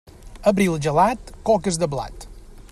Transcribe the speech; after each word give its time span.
Abril 0.51 0.77
gelat, 0.85 1.31
coques 1.51 1.79
de 1.85 1.91
blat. 1.95 2.29